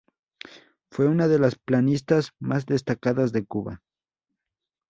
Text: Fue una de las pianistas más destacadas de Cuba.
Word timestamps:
Fue 0.89 1.07
una 1.07 1.27
de 1.27 1.37
las 1.37 1.57
pianistas 1.57 2.31
más 2.39 2.65
destacadas 2.65 3.31
de 3.33 3.45
Cuba. 3.45 3.83